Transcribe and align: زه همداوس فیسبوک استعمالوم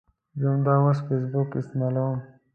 زه 0.39 0.45
همداوس 0.53 0.99
فیسبوک 1.07 1.49
استعمالوم 1.59 2.17